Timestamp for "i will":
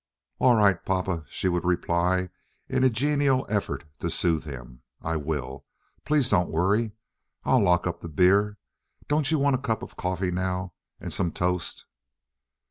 4.99-5.63